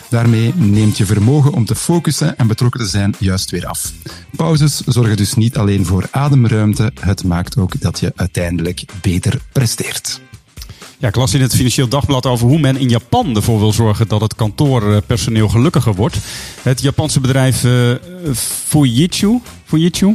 Daarmee 0.09 0.55
neemt 0.55 0.97
je 0.97 1.07
vermogen 1.07 1.53
om 1.53 1.65
te 1.65 1.75
focussen 1.75 2.39
en 2.39 2.47
betrokken 2.47 2.81
te 2.81 2.87
zijn 2.87 3.15
juist 3.19 3.51
weer 3.51 3.67
af. 3.67 3.93
Pauzes 4.37 4.81
zorgen 4.87 5.17
dus 5.17 5.35
niet 5.35 5.57
alleen 5.57 5.87
voor 5.87 6.09
ademruimte, 6.11 6.93
het 7.01 7.25
maakt 7.25 7.57
ook 7.57 7.81
dat 7.81 8.01
je 8.01 8.13
uiteindelijk 8.17 8.85
beter 9.01 9.41
presteert. 9.53 10.21
Ja, 10.99 11.09
ik 11.09 11.17
las 11.17 11.35
in 11.35 11.41
het 11.41 11.55
Financieel 11.55 11.89
Dagblad 11.89 12.27
over 12.27 12.47
hoe 12.47 12.59
men 12.59 12.77
in 12.77 12.89
Japan 12.89 13.37
ervoor 13.37 13.59
wil 13.59 13.73
zorgen 13.73 14.09
dat 14.09 14.21
het 14.21 14.35
kantoorpersoneel 14.35 15.49
gelukkiger 15.49 15.95
wordt. 15.95 16.17
Het 16.63 16.83
Japanse 16.83 17.21
bedrijf 17.21 17.65
uh, 17.65 17.91
Fujitsu, 18.65 19.41
Fujitsu 19.65 20.15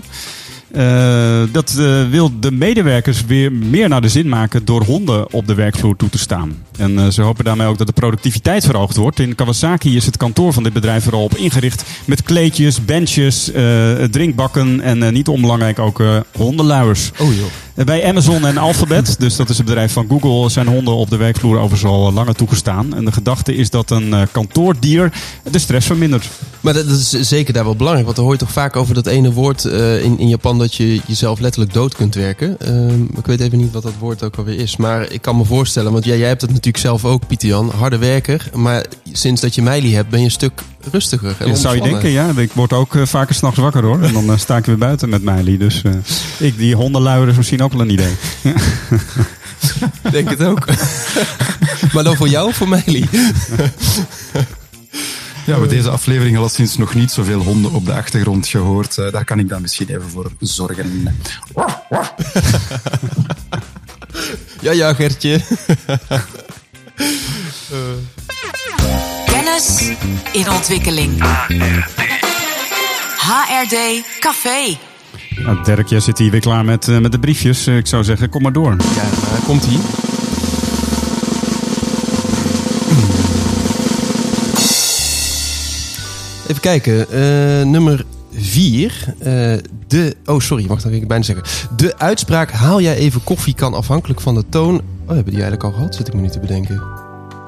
uh, 0.76 1.42
dat 1.52 1.76
uh, 1.80 2.10
wil 2.10 2.40
de 2.40 2.52
medewerkers 2.52 3.26
weer 3.26 3.52
meer 3.52 3.90
naar 3.90 4.02
de 4.02 4.10
zin 4.10 4.30
maken 4.30 4.66
door 4.66 4.84
honden 4.84 5.34
op 5.34 5.48
de 5.48 5.54
werkvloer 5.54 5.96
toe 5.96 6.10
te 6.10 6.18
staan. 6.18 6.64
En 6.78 7.14
ze 7.14 7.22
hopen 7.22 7.46
daarmee 7.46 7.68
ook 7.68 7.78
dat 7.78 7.88
de 7.88 7.94
productiviteit 7.94 8.66
verhoogd 8.66 8.96
wordt. 8.96 9.20
In 9.20 9.36
Kawasaki 9.36 9.96
is 9.96 10.06
het 10.06 10.18
kantoor 10.18 10.54
van 10.54 10.64
dit 10.64 10.74
bedrijf 10.74 11.04
vooral 11.04 11.24
op 11.24 11.36
ingericht 11.36 11.84
met 12.06 12.24
kleedjes, 12.24 12.86
benches, 12.86 13.52
drinkbakken 14.12 14.82
en 14.82 15.14
niet 15.14 15.28
onbelangrijk 15.28 15.80
ook 15.80 16.04
hondenluiers. 16.32 17.12
Oh 17.20 17.36
joh. 17.36 17.46
Bij 17.76 18.06
Amazon 18.08 18.46
en 18.46 18.58
Alphabet, 18.58 19.16
dus 19.20 19.36
dat 19.36 19.50
is 19.50 19.58
het 19.58 19.66
bedrijf 19.66 19.94
van 19.94 20.08
Google, 20.10 20.50
zijn 20.50 20.68
honden 20.68 20.94
op 20.94 21.10
de 21.10 21.18
werkvloer 21.18 21.58
overigens 21.58 21.92
al 21.92 22.14
langer 22.14 22.36
toegestaan. 22.36 22.96
En 22.96 23.06
de 23.06 23.12
gedachte 23.12 23.56
is 23.56 23.70
dat 23.70 23.92
een 23.92 24.28
kantoordier 24.32 25.14
de 25.52 25.60
stress 25.60 25.88
vermindert. 25.88 26.30
Maar 26.62 26.74
dat, 26.74 26.86
is 26.86 27.10
zeker 27.10 27.54
daar 27.54 27.64
wel 27.64 27.76
belangrijk, 27.76 28.06
want 28.06 28.18
dan 28.18 28.26
hoor 28.26 28.36
je 28.36 28.42
toch 28.42 28.52
vaak 28.52 28.76
over 28.76 28.94
dat 28.94 29.08
ene 29.08 29.34
woord 29.34 29.64
in, 29.64 30.20
in 30.20 30.28
Japan 30.28 30.58
dat 30.58 30.76
je 30.76 31.02
jezelf 31.06 31.40
letterlijk 31.40 31.74
dood 31.74 31.96
kunt 31.96 32.16
werken. 32.16 32.58
Uh, 32.68 32.94
ik 33.18 33.26
weet 33.26 33.40
even 33.40 33.58
niet 33.58 33.72
wat 33.72 33.84
dat 33.84 33.94
woord 34.00 34.24
ook 34.24 34.36
alweer 34.36 34.60
is. 34.60 34.78
Maar 34.78 35.12
ik 35.12 35.22
kan 35.22 35.38
me 35.38 35.46
voorstellen, 35.46 35.92
want 35.92 36.06
jij, 36.06 36.18
jij 36.18 36.28
hebt 36.28 36.42
het 36.42 36.50
natuurlijk 36.50 36.84
zelf 36.84 37.06
ook, 37.06 37.28
Pieter 37.28 37.48
Jan. 37.48 37.70
Harde 37.70 37.98
werker. 37.98 38.50
Maar 38.54 38.86
sinds 39.12 39.42
dat 39.42 39.56
je 39.56 39.62
Meili 39.62 39.96
hebt, 39.96 40.10
ben 40.10 40.20
je 40.20 40.26
een 40.26 40.32
stuk 40.32 40.62
rustiger. 40.92 41.36
En 41.40 41.48
dat 41.48 41.58
zou 41.58 41.76
je 41.76 41.82
denken, 41.82 42.10
ja. 42.10 42.32
Ik 42.36 42.52
word 42.52 42.74
ook 42.74 42.94
uh, 42.94 43.06
vaker 43.06 43.36
s'nachts 43.36 43.60
wakker 43.60 43.84
hoor. 43.84 44.02
En 44.02 44.14
dan 44.14 44.26
uh, 44.26 44.38
sta 44.38 44.58
ik 44.58 44.66
weer 44.66 44.78
buiten 44.78 45.10
met 45.10 45.24
Meili. 45.24 45.58
Dus 45.58 45.82
ik, 46.38 46.58
die 46.58 46.76
hondenluier 46.76 47.28
is 47.28 47.38
misschien 47.38 47.64
ook 47.64 47.72
wel 47.72 47.82
een 47.82 47.90
idee. 47.90 48.16
denk 50.12 50.30
het 50.30 50.44
ook. 50.44 50.66
maar 51.94 52.04
dan 52.04 52.16
voor 52.16 52.28
jou 52.28 52.48
of 52.48 52.56
voor 52.56 52.70
Meili? 52.70 53.06
Ja, 55.46 55.60
we 55.60 55.68
deze 55.68 55.90
aflevering 55.90 56.38
al 56.38 56.50
sinds 56.50 56.78
nog 56.78 56.94
niet 56.94 57.12
zoveel 57.12 57.40
honden 57.40 57.72
op 57.72 57.86
de 57.86 57.94
achtergrond 57.94 58.48
gehoord. 58.48 58.98
Uh, 58.98 59.12
daar 59.12 59.26
kan 59.26 59.40
ik 59.40 59.50
dan 59.50 59.62
misschien 59.62 59.88
even 59.90 60.10
voor 60.10 60.32
zorgen. 60.40 61.16
ja, 64.62 64.72
ja, 64.72 64.94
Gertje. 64.94 65.42
In 70.32 70.50
ontwikkeling. 70.52 71.22
HRD 73.18 74.04
Café. 74.20 74.78
Nou, 75.44 75.64
Dirk, 75.64 75.88
jij 75.88 76.00
zit 76.00 76.18
hier 76.18 76.32
weer 76.32 76.40
klaar 76.40 76.66
met, 76.66 76.88
uh, 76.88 76.98
met 76.98 77.12
de 77.12 77.20
briefjes. 77.20 77.68
Uh, 77.68 77.78
ik 77.78 77.88
zou 77.88 78.04
zeggen, 78.04 78.30
kom 78.30 78.42
maar 78.42 78.54
door. 78.54 78.76
Ja, 78.96 79.04
komt 79.46 79.66
ie. 79.66 79.80
Even 86.48 86.62
kijken. 86.62 87.06
Uh, 87.12 87.66
nummer 87.66 88.06
4. 88.34 89.04
Uh, 89.20 89.26
de. 89.88 90.16
Oh, 90.26 90.40
sorry, 90.40 90.68
wacht, 90.68 90.82
dat 90.82 90.92
wil 90.92 91.02
ik 91.02 91.08
bijna 91.08 91.24
zeggen. 91.24 91.46
De 91.76 91.98
uitspraak: 91.98 92.52
haal 92.52 92.82
jij 92.82 92.96
even 92.96 93.24
koffie 93.24 93.56
kan 93.56 93.74
afhankelijk 93.74 94.22
van 94.22 94.36
de 94.36 94.44
toon. 94.50 94.76
Oh, 94.76 95.08
hebben 95.08 95.34
die 95.34 95.42
eigenlijk 95.42 95.64
al 95.64 95.72
gehad? 95.72 95.96
Zit 95.96 96.08
ik 96.08 96.14
me 96.14 96.22
niet 96.22 96.32
te 96.32 96.40
bedenken. 96.40 97.01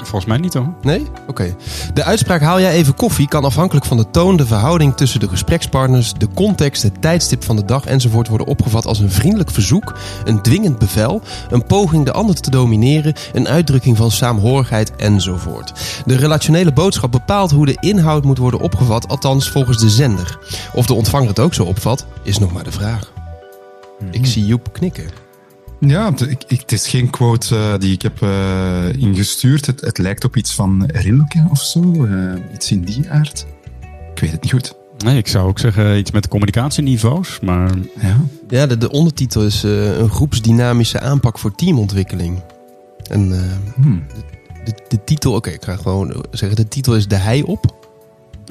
Volgens 0.04 0.26
mij 0.26 0.38
niet 0.38 0.54
hoor. 0.54 0.74
Nee? 0.82 1.08
Oké. 1.28 1.56
De 1.94 2.04
uitspraak 2.04 2.42
haal 2.42 2.60
jij 2.60 2.72
even 2.72 2.96
koffie 2.96 3.28
kan 3.28 3.46
afhankelijk 3.46 3.86
van 3.86 3.98
de 3.98 4.10
toon, 4.12 4.38
de 4.38 4.46
verhouding 4.46 4.96
tussen 4.96 5.20
de 5.20 5.30
gesprekspartners, 5.30 6.14
de 6.14 6.28
context, 6.34 6.84
het 6.84 7.02
tijdstip 7.02 7.44
van 7.44 7.56
de 7.56 7.66
dag 7.66 7.86
enzovoort 7.86 8.28
worden 8.28 8.48
opgevat 8.48 8.86
als 8.86 9.00
een 9.00 9.12
vriendelijk 9.12 9.52
verzoek, 9.52 9.94
een 10.26 10.42
dwingend 10.42 10.80
bevel, 10.80 11.22
een 11.50 11.66
poging 11.66 12.06
de 12.06 12.12
ander 12.12 12.36
te 12.36 12.50
domineren, 12.50 13.14
een 13.34 13.48
uitdrukking 13.48 13.98
van 13.98 14.12
saamhorigheid 14.12 14.96
enzovoort. 14.96 15.74
De 16.06 16.16
relationele 16.16 16.74
boodschap 16.74 17.12
bepaalt 17.12 17.52
hoe 17.52 17.66
de 17.66 17.78
inhoud 17.80 18.24
moet 18.24 18.38
worden 18.38 18.60
opgevat, 18.60 19.08
althans 19.08 19.50
volgens 19.50 19.78
de 19.78 19.90
zender. 19.90 20.38
Of 20.74 20.86
de 20.86 20.94
ontvanger 20.94 21.28
het 21.28 21.40
ook 21.40 21.54
zo 21.54 21.64
opvat, 21.64 22.06
is 22.24 22.38
nog 22.38 22.54
maar 22.54 22.64
de 22.64 22.72
vraag. 22.72 23.12
Ik 24.12 24.26
zie 24.26 24.46
Joep 24.46 24.74
knikken. 24.74 25.23
Ja, 25.88 26.14
ik, 26.28 26.44
ik, 26.48 26.60
het 26.60 26.72
is 26.72 26.88
geen 26.88 27.10
quote 27.10 27.56
uh, 27.56 27.74
die 27.80 27.94
ik 27.94 28.02
heb 28.02 28.22
uh, 28.22 28.94
ingestuurd. 28.94 29.66
Het, 29.66 29.82
het, 29.82 29.98
lijkt 29.98 30.24
op 30.24 30.36
iets 30.36 30.54
van 30.54 30.86
Rilke 30.86 31.46
of 31.50 31.62
zo. 31.62 31.82
Uh, 31.82 32.34
iets 32.54 32.72
in 32.72 32.82
die 32.82 33.10
aard. 33.10 33.46
Ik 34.14 34.20
weet 34.20 34.32
het 34.32 34.42
niet 34.42 34.52
goed. 34.52 34.76
Nee, 34.98 35.18
ik 35.18 35.28
zou 35.28 35.48
ook 35.48 35.60
zeggen 35.60 35.98
iets 35.98 36.12
met 36.12 36.28
communicatieniveaus, 36.28 37.40
maar... 37.40 37.72
Ja, 38.02 38.18
ja 38.48 38.68
de, 38.68 38.78
de 38.78 38.92
ondertitel 38.92 39.44
is 39.44 39.64
een 39.64 40.10
groepsdynamische 40.10 41.00
aanpak 41.00 41.40
voor 41.40 41.56
teamontwikkeling. 41.56 42.42
En 43.10 43.34
hmm. 43.76 44.04
de, 44.64 44.72
de, 44.72 44.74
de, 44.88 45.04
titel, 45.04 45.34
oké, 45.34 45.50
ik 45.50 45.64
ga 45.64 45.76
gewoon 45.76 46.26
zeggen, 46.32 46.58
de 46.58 46.68
titel 46.68 46.96
is 46.96 47.08
De 47.08 47.16
Hij 47.16 47.42
Op. 47.42 47.88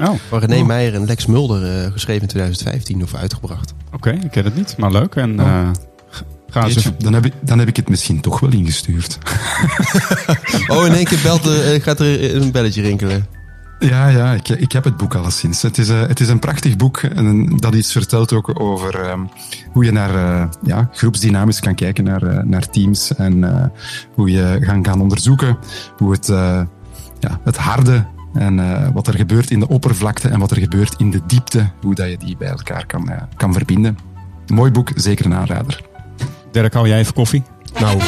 Oh. 0.02 0.14
Van 0.28 0.38
René 0.38 0.60
oh. 0.60 0.66
Meijer 0.66 0.94
en 0.94 1.06
Lex 1.06 1.26
Mulder, 1.26 1.92
geschreven 1.92 2.22
in 2.22 2.28
2015 2.28 3.02
of 3.02 3.14
uitgebracht. 3.14 3.74
Oké, 3.86 3.96
okay, 3.96 4.24
ik 4.24 4.30
ken 4.30 4.44
het 4.44 4.56
niet, 4.56 4.76
maar 4.76 4.92
leuk. 4.92 5.14
En... 5.14 5.40
Oh. 5.40 5.70
Dan, 6.98 7.12
heb 7.12 7.24
ik, 7.24 7.32
dan 7.40 7.58
heb 7.58 7.68
ik 7.68 7.76
het 7.76 7.88
misschien 7.88 8.20
toch 8.20 8.40
wel 8.40 8.52
ingestuurd. 8.52 9.18
oh, 10.68 10.86
in 10.86 10.92
één 10.92 11.04
keer 11.04 11.20
belt 11.22 11.46
er, 11.46 11.82
gaat 11.82 12.00
er 12.00 12.34
een 12.34 12.50
belletje 12.50 12.82
rinkelen. 12.82 13.26
Ja, 13.78 14.08
ja 14.08 14.32
ik, 14.32 14.48
ik 14.48 14.72
heb 14.72 14.84
het 14.84 14.96
boek 14.96 15.14
alleszins. 15.14 15.62
Het 15.62 15.78
is, 15.78 15.88
uh, 15.88 16.00
het 16.00 16.20
is 16.20 16.28
een 16.28 16.38
prachtig 16.38 16.76
boek 16.76 16.98
en 16.98 17.56
dat 17.56 17.74
iets 17.74 17.92
vertelt 17.92 18.32
ook 18.32 18.60
over 18.60 19.10
um, 19.10 19.28
hoe 19.72 19.84
je 19.84 19.92
naar 19.92 20.14
uh, 20.14 20.48
ja, 20.62 20.88
groepsdynamisch 20.92 21.60
kan 21.60 21.74
kijken 21.74 22.04
naar, 22.04 22.22
uh, 22.22 22.42
naar 22.42 22.70
teams 22.70 23.14
en 23.14 23.70
hoe 24.14 24.30
je 24.30 24.58
gaan, 24.60 24.84
gaan 24.84 25.00
onderzoeken 25.00 25.58
hoe 25.96 26.12
het, 26.12 26.26
ja, 27.18 27.40
het 27.44 27.56
harde 27.56 28.06
en 28.32 28.92
wat 28.92 29.06
er 29.06 29.14
gebeurt 29.14 29.50
in 29.50 29.60
de 29.60 29.68
oppervlakte 29.68 30.28
en 30.28 30.38
wat 30.38 30.50
er 30.50 30.58
gebeurt 30.58 30.94
in 30.98 31.10
de 31.10 31.20
diepte, 31.26 31.70
hoe 31.80 31.94
dat 31.94 32.10
je 32.10 32.16
die 32.16 32.36
bij 32.36 32.48
elkaar 32.48 32.86
kan, 32.86 33.10
kan 33.36 33.52
verbinden. 33.52 33.98
mooi 34.46 34.70
boek, 34.70 34.90
zeker 34.94 35.24
een 35.24 35.34
aanrader. 35.34 35.91
Dirk, 36.52 36.74
hou 36.74 36.88
jij 36.88 36.98
even 36.98 37.14
koffie? 37.14 37.42
Nou, 37.80 37.98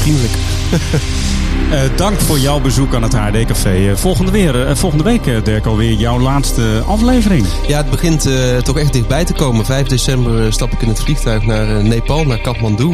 vriendelijk. 0.00 0.32
Uh, 1.70 1.80
dank 1.96 2.20
voor 2.20 2.38
jouw 2.38 2.60
bezoek 2.60 2.94
aan 2.94 3.02
het 3.02 3.14
HD 3.14 3.44
Café. 3.44 3.76
Uh, 3.76 3.96
volgende, 3.96 4.30
weer, 4.30 4.68
uh, 4.68 4.74
volgende 4.74 5.04
week, 5.04 5.44
Dirk, 5.44 5.66
alweer 5.66 5.92
jouw 5.92 6.18
laatste 6.18 6.82
aflevering. 6.86 7.46
Ja, 7.66 7.76
het 7.76 7.90
begint 7.90 8.28
toch 8.64 8.78
echt 8.78 8.92
dichtbij 8.92 9.24
te 9.24 9.32
komen. 9.32 9.64
5 9.64 9.86
december 9.86 10.52
stap 10.52 10.72
ik 10.72 10.82
in 10.82 10.88
het 10.88 11.00
vliegtuig 11.00 11.44
naar 11.44 11.84
Nepal, 11.84 12.24
naar 12.24 12.40
Kathmandu. 12.40 12.84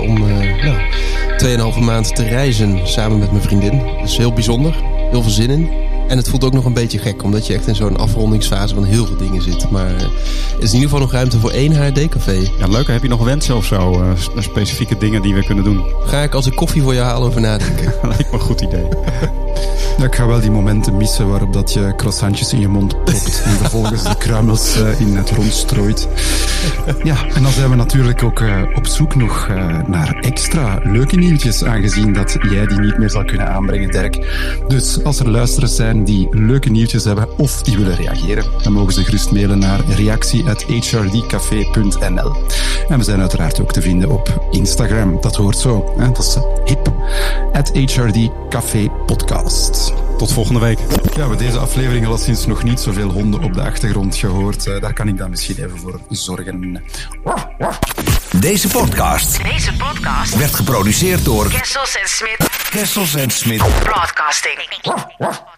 om 0.00 0.18
nou, 0.64 1.74
2,5 1.74 1.84
maand 1.84 2.14
te 2.14 2.22
reizen 2.22 2.88
samen 2.88 3.18
met 3.18 3.30
mijn 3.30 3.42
vriendin. 3.42 3.82
Dus 4.02 4.16
heel 4.16 4.32
bijzonder. 4.32 4.74
Heel 5.10 5.22
veel 5.22 5.30
zin 5.30 5.50
in. 5.50 5.93
En 6.08 6.16
het 6.16 6.28
voelt 6.28 6.44
ook 6.44 6.52
nog 6.52 6.64
een 6.64 6.72
beetje 6.72 6.98
gek, 6.98 7.22
omdat 7.22 7.46
je 7.46 7.54
echt 7.54 7.66
in 7.66 7.74
zo'n 7.74 7.96
afrondingsfase 7.96 8.74
van 8.74 8.84
heel 8.84 9.06
veel 9.06 9.16
dingen 9.16 9.42
zit. 9.42 9.70
Maar 9.70 9.86
er 9.86 10.10
is 10.58 10.68
in 10.68 10.74
ieder 10.74 10.80
geval 10.80 10.98
nog 10.98 11.12
ruimte 11.12 11.38
voor 11.38 11.50
één 11.50 11.76
HD-café. 11.76 12.50
Ja, 12.58 12.66
leuk. 12.66 12.86
Heb 12.86 13.02
je 13.02 13.08
nog 13.08 13.24
wensen 13.24 13.56
of 13.56 13.64
zo? 13.64 14.02
Uh, 14.02 14.10
specifieke 14.38 14.96
dingen 14.96 15.22
die 15.22 15.34
we 15.34 15.44
kunnen 15.44 15.64
doen? 15.64 15.84
Ga 16.04 16.22
ik 16.22 16.34
als 16.34 16.46
ik 16.46 16.54
koffie 16.54 16.82
voor 16.82 16.94
je 16.94 17.00
haal 17.00 17.22
over 17.22 17.40
nadenken. 17.40 17.94
lijkt 18.08 18.30
me 18.30 18.32
een 18.32 18.40
goed 18.40 18.60
idee. 18.60 18.88
Ik 20.02 20.14
ga 20.14 20.26
wel 20.26 20.40
die 20.40 20.50
momenten 20.50 20.96
missen 20.96 21.28
waarop 21.28 21.52
dat 21.52 21.72
je 21.72 21.92
croissantjes 21.96 22.52
in 22.52 22.60
je 22.60 22.68
mond 22.68 23.04
popt 23.04 23.42
en 23.44 23.50
vervolgens 23.50 24.02
de 24.02 24.16
kruimels 24.18 24.76
uh, 24.76 25.00
in 25.00 25.16
het 25.16 25.30
rond 25.30 25.52
strooit. 25.52 26.08
Ja, 27.02 27.16
en 27.34 27.42
dan 27.42 27.52
zijn 27.52 27.70
we 27.70 27.76
natuurlijk 27.76 28.22
ook 28.22 28.40
uh, 28.40 28.62
op 28.74 28.86
zoek 28.86 29.14
nog 29.14 29.48
uh, 29.50 29.78
naar 29.86 30.16
extra 30.20 30.78
leuke 30.82 31.16
nieuwtjes, 31.16 31.64
aangezien 31.64 32.12
dat 32.12 32.36
jij 32.40 32.66
die 32.66 32.80
niet 32.80 32.98
meer 32.98 33.10
zal 33.10 33.24
kunnen 33.24 33.48
aanbrengen, 33.48 33.90
Dirk. 33.90 34.26
Dus 34.68 35.04
als 35.04 35.18
er 35.18 35.30
luisteraars 35.30 35.74
zijn 35.74 36.04
die 36.04 36.28
leuke 36.30 36.70
nieuwtjes 36.70 37.04
hebben 37.04 37.38
of 37.38 37.62
die 37.62 37.76
willen 37.76 37.96
reageren, 37.96 38.44
dan 38.62 38.72
mogen 38.72 38.92
ze 38.92 39.04
gerust 39.04 39.30
mailen 39.30 39.58
naar 39.58 39.80
reactie.hrdcafé.nl. 39.88 42.32
En 42.88 42.98
we 42.98 43.04
zijn 43.04 43.20
uiteraard 43.20 43.60
ook 43.60 43.72
te 43.72 43.80
vinden 43.80 44.10
op 44.10 44.48
Instagram. 44.50 45.20
Dat 45.20 45.36
hoort 45.36 45.58
zo. 45.58 45.92
Hè? 45.96 46.06
Dat 46.06 46.18
is 46.18 46.36
hip. 46.64 46.92
At 47.52 47.70
HRD 47.74 48.30
Café 48.48 48.88
Podcast. 49.44 49.92
Tot 50.18 50.32
volgende 50.32 50.60
week. 50.60 50.78
Ja, 51.16 51.28
we 51.28 51.36
deze 51.36 51.58
aflevering 51.58 52.06
al 52.06 52.18
sinds 52.18 52.46
nog 52.46 52.62
niet 52.62 52.80
zoveel 52.80 53.10
honden 53.10 53.42
op 53.42 53.54
de 53.54 53.62
achtergrond 53.62 54.16
gehoord. 54.16 54.66
Uh, 54.66 54.80
daar 54.80 54.92
kan 54.92 55.08
ik 55.08 55.18
dan 55.18 55.30
misschien 55.30 55.56
even 55.56 55.78
voor 55.78 56.00
zorgen. 56.08 56.82
Deze 58.40 58.68
podcast. 58.68 59.42
Deze 59.42 59.72
podcast 59.72 60.36
werd 60.36 60.54
geproduceerd 60.54 61.24
door 61.24 61.48
Kessels 61.48 61.96
en 61.96 62.08
Smit. 62.08 62.48
Kessels 62.70 63.14
en 63.14 63.30
Smit 63.30 63.62
Broadcasting. 63.82 65.52